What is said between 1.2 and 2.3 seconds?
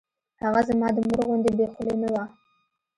غوندې بې خولې نه وه.